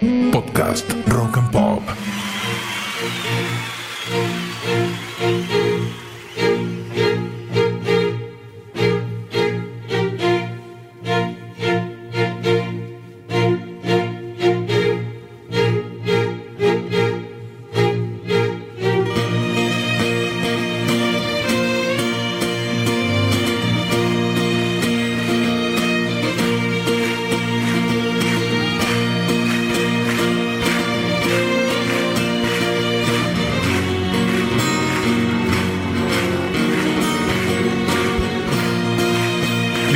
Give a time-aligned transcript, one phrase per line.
[0.00, 1.50] Podcast Rock and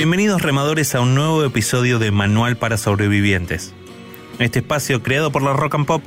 [0.00, 3.74] Bienvenidos remadores a un nuevo episodio de Manual para Sobrevivientes.
[4.38, 6.02] Este espacio creado por la Rock and Pop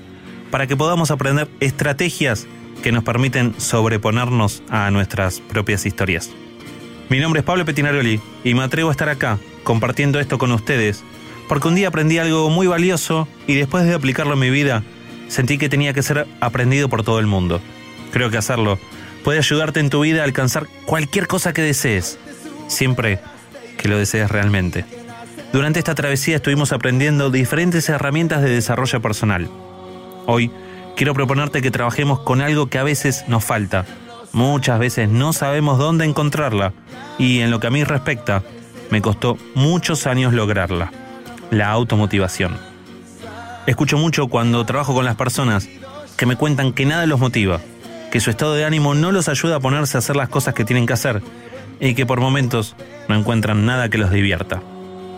[0.50, 2.48] para que podamos aprender estrategias
[2.82, 6.32] que nos permiten sobreponernos a nuestras propias historias.
[7.12, 11.04] Mi nombre es Pablo Petinaroli y me atrevo a estar acá compartiendo esto con ustedes
[11.48, 14.82] porque un día aprendí algo muy valioso y después de aplicarlo en mi vida
[15.28, 17.62] sentí que tenía que ser aprendido por todo el mundo.
[18.12, 18.80] Creo que hacerlo
[19.24, 22.18] puede ayudarte en tu vida a alcanzar cualquier cosa que desees,
[22.68, 23.20] siempre
[23.84, 24.86] que lo desees realmente.
[25.52, 29.50] Durante esta travesía estuvimos aprendiendo diferentes herramientas de desarrollo personal.
[30.26, 30.50] Hoy
[30.96, 33.86] quiero proponerte que trabajemos con algo que a veces nos falta.
[34.32, 36.72] Muchas veces no sabemos dónde encontrarla
[37.20, 38.42] y en lo que a mí respecta,
[38.90, 40.90] me costó muchos años lograrla.
[41.52, 42.58] La automotivación.
[43.68, 45.68] Escucho mucho cuando trabajo con las personas
[46.16, 47.60] que me cuentan que nada los motiva,
[48.12, 50.64] que su estado de ánimo no los ayuda a ponerse a hacer las cosas que
[50.64, 51.22] tienen que hacer
[51.84, 52.76] y que por momentos
[53.10, 54.64] no encuentran nada que los divierta.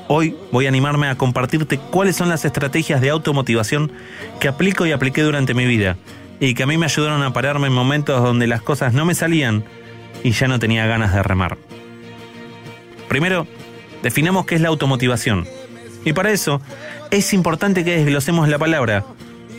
[0.08, 3.92] Hoy voy a animarme a compartirte cuáles son las estrategias de automotivación
[4.40, 5.96] que aplico y apliqué durante mi vida
[6.40, 9.14] y que a mí me ayudaron a pararme en momentos donde las cosas no me
[9.14, 9.64] salían
[10.24, 11.58] y ya no tenía ganas de remar.
[13.08, 13.46] Primero,
[14.02, 15.46] definamos qué es la automotivación.
[16.04, 16.62] Y para eso
[17.12, 19.06] es importante que desglosemos la palabra,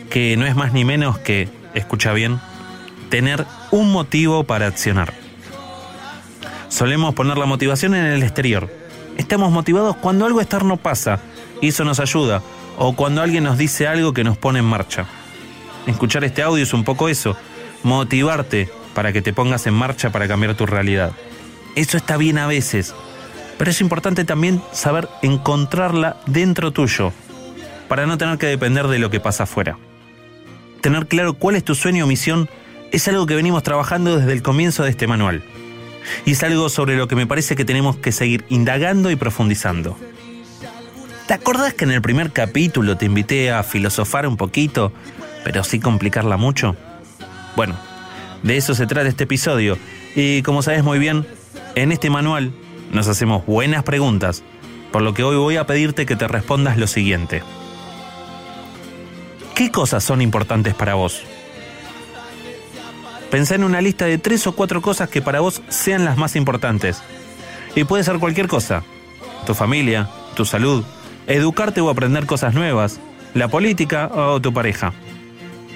[0.09, 2.39] que no es más ni menos que, escucha bien,
[3.09, 5.26] tener un motivo para accionar.
[6.69, 8.69] Solemos poner la motivación en el exterior.
[9.17, 11.19] Estamos motivados cuando algo externo pasa
[11.61, 12.41] y eso nos ayuda,
[12.77, 15.05] o cuando alguien nos dice algo que nos pone en marcha.
[15.87, 17.35] Escuchar este audio es un poco eso,
[17.83, 21.13] motivarte para que te pongas en marcha para cambiar tu realidad.
[21.75, 22.93] Eso está bien a veces,
[23.57, 27.13] pero es importante también saber encontrarla dentro tuyo,
[27.87, 29.77] para no tener que depender de lo que pasa afuera.
[30.81, 32.49] Tener claro cuál es tu sueño o misión
[32.91, 35.43] es algo que venimos trabajando desde el comienzo de este manual.
[36.25, 39.97] Y es algo sobre lo que me parece que tenemos que seguir indagando y profundizando.
[41.27, 44.93] ¿Te acordás que en el primer capítulo te invité a filosofar un poquito,
[45.43, 46.75] pero sin complicarla mucho?
[47.55, 47.75] Bueno,
[48.43, 49.77] de eso se trata este episodio.
[50.15, 51.27] Y como sabes muy bien,
[51.75, 52.53] en este manual
[52.91, 54.43] nos hacemos buenas preguntas,
[54.91, 57.43] por lo que hoy voy a pedirte que te respondas lo siguiente.
[59.53, 61.23] ¿Qué cosas son importantes para vos?
[63.29, 66.35] Pensá en una lista de tres o cuatro cosas que para vos sean las más
[66.35, 67.01] importantes.
[67.75, 68.83] Y puede ser cualquier cosa.
[69.45, 70.83] Tu familia, tu salud,
[71.27, 72.99] educarte o aprender cosas nuevas,
[73.33, 74.93] la política o tu pareja.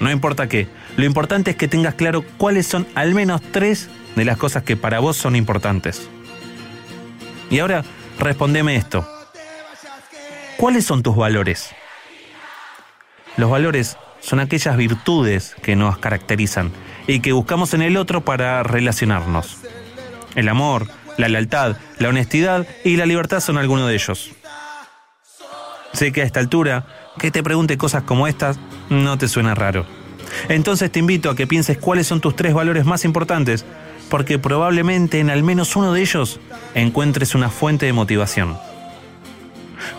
[0.00, 4.24] No importa qué, lo importante es que tengas claro cuáles son al menos tres de
[4.24, 6.08] las cosas que para vos son importantes.
[7.50, 7.84] Y ahora,
[8.18, 9.06] respondeme esto.
[10.56, 11.70] ¿Cuáles son tus valores?
[13.36, 16.72] Los valores son aquellas virtudes que nos caracterizan
[17.06, 19.58] y que buscamos en el otro para relacionarnos.
[20.34, 24.30] El amor, la lealtad, la honestidad y la libertad son algunos de ellos.
[25.92, 26.86] Sé que a esta altura,
[27.18, 28.58] que te pregunte cosas como estas
[28.88, 29.84] no te suena raro.
[30.48, 33.64] Entonces te invito a que pienses cuáles son tus tres valores más importantes,
[34.08, 36.40] porque probablemente en al menos uno de ellos
[36.74, 38.56] encuentres una fuente de motivación.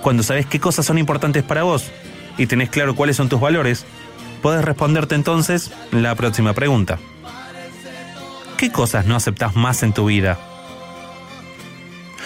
[0.01, 1.91] Cuando sabes qué cosas son importantes para vos
[2.37, 3.85] y tenés claro cuáles son tus valores,
[4.43, 6.99] Puedes responderte entonces la próxima pregunta.
[8.57, 10.37] ¿Qué cosas no aceptas más en tu vida?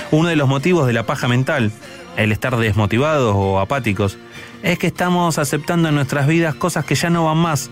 [0.09, 1.71] Uno de los motivos de la paja mental,
[2.15, 4.17] el estar desmotivados o apáticos,
[4.63, 7.69] es que estamos aceptando en nuestras vidas cosas que ya no van más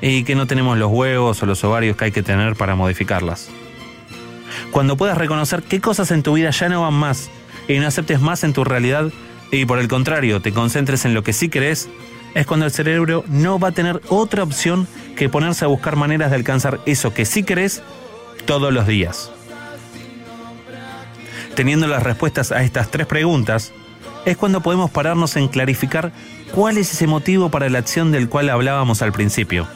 [0.00, 3.48] y que no tenemos los huevos o los ovarios que hay que tener para modificarlas.
[4.70, 7.28] Cuando puedas reconocer qué cosas en tu vida ya no van más
[7.66, 9.10] y no aceptes más en tu realidad
[9.50, 11.88] y por el contrario te concentres en lo que sí crees,
[12.34, 14.86] es cuando el cerebro no va a tener otra opción
[15.16, 17.82] que ponerse a buscar maneras de alcanzar eso que sí querés
[18.46, 19.30] todos los días.
[21.54, 23.72] Teniendo las respuestas a estas tres preguntas,
[24.24, 26.12] es cuando podemos pararnos en clarificar
[26.52, 29.66] cuál es ese motivo para la acción del cual hablábamos al principio.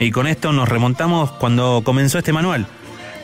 [0.00, 2.66] Y con esto nos remontamos cuando comenzó este manual,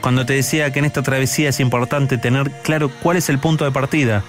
[0.00, 3.64] cuando te decía que en esta travesía es importante tener claro cuál es el punto
[3.64, 4.22] de partida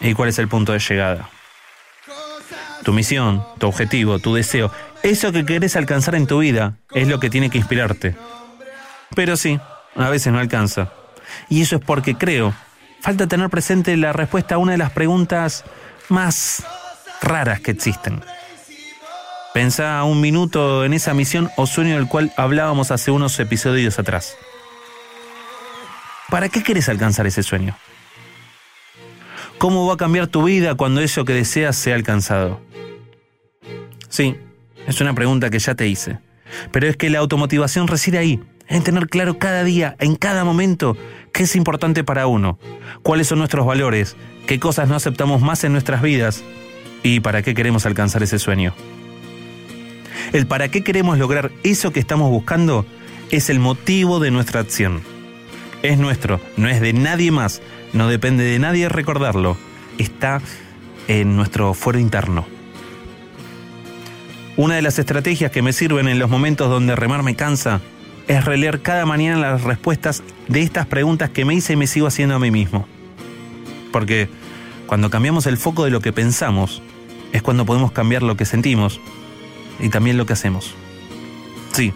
[0.00, 1.30] y cuál es el punto de llegada.
[2.88, 7.20] Tu misión, tu objetivo, tu deseo, eso que querés alcanzar en tu vida es lo
[7.20, 8.16] que tiene que inspirarte.
[9.14, 9.60] Pero sí,
[9.94, 10.90] a veces no alcanza.
[11.50, 12.54] Y eso es porque creo,
[13.02, 15.66] falta tener presente la respuesta a una de las preguntas
[16.08, 16.64] más
[17.20, 18.22] raras que existen.
[19.52, 24.34] Pensá un minuto en esa misión o sueño del cual hablábamos hace unos episodios atrás.
[26.30, 27.76] ¿Para qué quieres alcanzar ese sueño?
[29.58, 32.66] ¿Cómo va a cambiar tu vida cuando eso que deseas sea alcanzado?
[34.08, 34.36] Sí,
[34.86, 36.18] es una pregunta que ya te hice.
[36.72, 40.96] Pero es que la automotivación reside ahí, en tener claro cada día, en cada momento,
[41.32, 42.58] qué es importante para uno,
[43.02, 44.16] cuáles son nuestros valores,
[44.46, 46.42] qué cosas no aceptamos más en nuestras vidas
[47.02, 48.74] y para qué queremos alcanzar ese sueño.
[50.32, 52.86] El para qué queremos lograr eso que estamos buscando
[53.30, 55.02] es el motivo de nuestra acción.
[55.82, 57.62] Es nuestro, no es de nadie más,
[57.92, 59.56] no depende de nadie recordarlo,
[59.96, 60.42] está
[61.06, 62.57] en nuestro fuero interno.
[64.58, 67.80] Una de las estrategias que me sirven en los momentos donde remar me cansa
[68.26, 72.08] es releer cada mañana las respuestas de estas preguntas que me hice y me sigo
[72.08, 72.84] haciendo a mí mismo.
[73.92, 74.28] Porque
[74.88, 76.82] cuando cambiamos el foco de lo que pensamos,
[77.30, 79.00] es cuando podemos cambiar lo que sentimos
[79.78, 80.74] y también lo que hacemos.
[81.70, 81.92] Sí.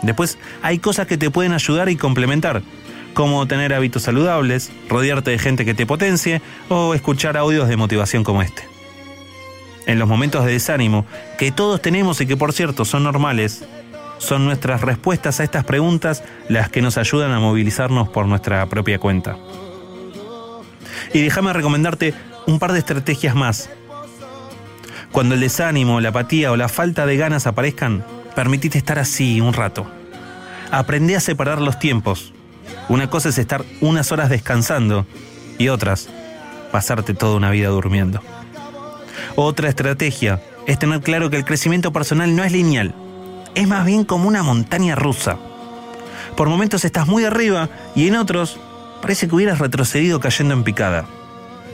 [0.00, 2.62] Después hay cosas que te pueden ayudar y complementar,
[3.12, 6.40] como tener hábitos saludables, rodearte de gente que te potencie
[6.70, 8.71] o escuchar audios de motivación como este.
[9.86, 11.06] En los momentos de desánimo,
[11.38, 13.64] que todos tenemos y que por cierto son normales,
[14.18, 18.98] son nuestras respuestas a estas preguntas las que nos ayudan a movilizarnos por nuestra propia
[18.98, 19.36] cuenta.
[21.12, 22.14] Y déjame recomendarte
[22.46, 23.68] un par de estrategias más
[25.12, 28.02] cuando el desánimo, la apatía o la falta de ganas aparezcan,
[28.34, 29.86] permitite estar así un rato.
[30.70, 32.32] Aprende a separar los tiempos.
[32.88, 35.06] Una cosa es estar unas horas descansando
[35.58, 36.08] y otras,
[36.72, 38.22] pasarte toda una vida durmiendo.
[39.36, 42.94] Otra estrategia es tener claro que el crecimiento personal no es lineal,
[43.54, 45.38] es más bien como una montaña rusa.
[46.36, 48.58] Por momentos estás muy arriba y en otros
[49.00, 51.06] parece que hubieras retrocedido cayendo en picada.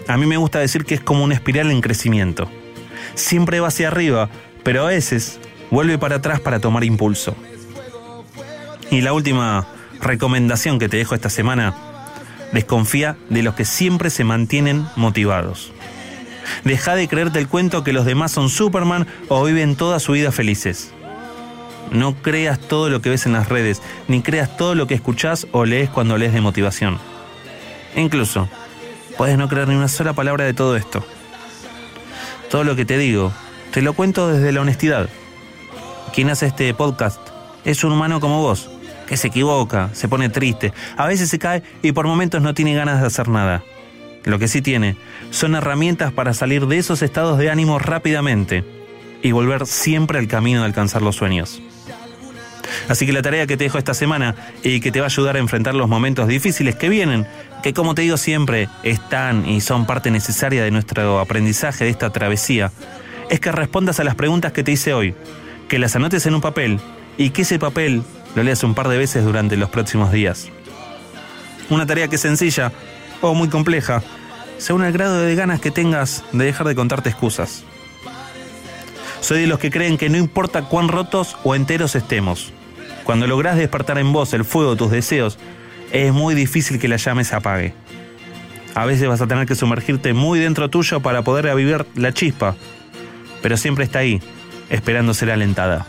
[0.06, 2.49] A mí me gusta decir que es como una espiral en crecimiento
[3.14, 4.28] siempre va hacia arriba,
[4.62, 5.38] pero a veces
[5.70, 7.34] vuelve para atrás para tomar impulso.
[8.90, 9.66] Y la última
[10.00, 11.75] recomendación que te dejo esta semana,
[12.52, 15.72] desconfía de los que siempre se mantienen motivados.
[16.64, 20.32] Deja de creerte el cuento que los demás son Superman o viven toda su vida
[20.32, 20.92] felices.
[21.90, 25.46] No creas todo lo que ves en las redes, ni creas todo lo que escuchás
[25.52, 26.98] o lees cuando lees de motivación.
[27.96, 28.48] incluso,
[29.16, 31.04] puedes no creer ni una sola palabra de todo esto.
[32.50, 33.32] Todo lo que te digo,
[33.72, 35.08] te lo cuento desde la honestidad.
[36.14, 37.20] Quien hace este podcast
[37.64, 38.70] es un humano como vos,
[39.06, 42.74] que se equivoca, se pone triste, a veces se cae y por momentos no tiene
[42.74, 43.62] ganas de hacer nada.
[44.24, 44.96] Lo que sí tiene
[45.30, 48.64] son herramientas para salir de esos estados de ánimo rápidamente
[49.22, 51.60] y volver siempre al camino de alcanzar los sueños.
[52.88, 55.36] Así que la tarea que te dejo esta semana y que te va a ayudar
[55.36, 57.26] a enfrentar los momentos difíciles que vienen,
[57.62, 62.10] que como te digo siempre, están y son parte necesaria de nuestro aprendizaje de esta
[62.10, 62.72] travesía,
[63.30, 65.14] es que respondas a las preguntas que te hice hoy,
[65.68, 66.80] que las anotes en un papel
[67.16, 68.02] y que ese papel
[68.34, 70.48] lo leas un par de veces durante los próximos días.
[71.70, 72.72] Una tarea que es sencilla
[73.20, 74.02] o muy compleja,
[74.58, 77.64] según el grado de ganas que tengas de dejar de contarte excusas.
[79.20, 82.52] Soy de los que creen que no importa cuán rotos o enteros estemos,
[83.08, 85.38] cuando lográs despertar en vos el fuego de tus deseos,
[85.92, 87.75] es muy difícil que la llama se apague.
[88.75, 92.54] A veces vas a tener que sumergirte muy dentro tuyo para poder revivir la chispa,
[93.40, 94.20] pero siempre está ahí,
[94.68, 95.87] esperando ser alentada.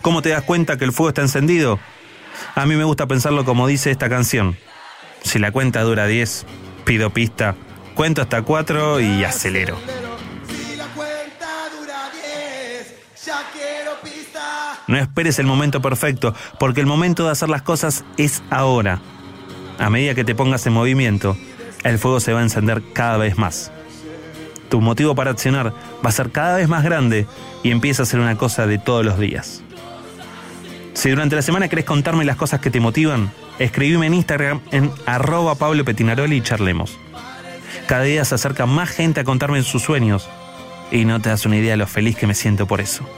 [0.00, 1.80] ¿Cómo te das cuenta que el fuego está encendido?
[2.54, 4.56] A mí me gusta pensarlo como dice esta canción.
[5.22, 6.46] Si la cuenta dura 10,
[6.84, 7.54] pido pista,
[7.94, 9.76] cuento hasta 4 y acelero.
[14.86, 19.00] No esperes el momento perfecto, porque el momento de hacer las cosas es ahora.
[19.78, 21.36] A medida que te pongas en movimiento,
[21.84, 23.70] el fuego se va a encender cada vez más.
[24.70, 27.26] Tu motivo para accionar va a ser cada vez más grande
[27.62, 29.62] y empieza a ser una cosa de todos los días.
[30.94, 34.90] Si durante la semana querés contarme las cosas que te motivan, escribime en Instagram en
[35.06, 36.98] arroba Pablo Petinaroli y charlemos.
[37.86, 40.28] Cada día se acerca más gente a contarme sus sueños
[40.90, 43.08] y no te das una idea de lo feliz que me siento por eso.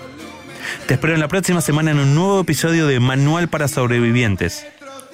[0.87, 4.67] Te espero en la próxima semana en un nuevo episodio de Manual para Sobrevivientes.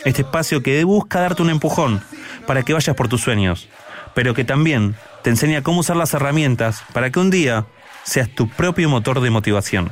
[0.05, 2.03] Este espacio que busca darte un empujón
[2.47, 3.69] para que vayas por tus sueños,
[4.15, 7.67] pero que también te enseña cómo usar las herramientas para que un día
[8.05, 9.91] seas tu propio motor de motivación.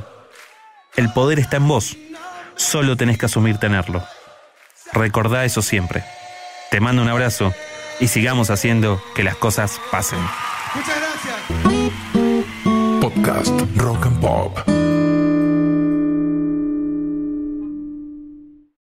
[0.96, 1.96] El poder está en vos,
[2.54, 4.04] solo tenés que asumir tenerlo.
[4.92, 6.04] Recordá eso siempre.
[6.70, 7.54] Te mando un abrazo
[8.00, 10.18] y sigamos haciendo que las cosas pasen.
[10.74, 11.36] Muchas gracias.
[13.00, 14.83] Podcast Rock and Pop.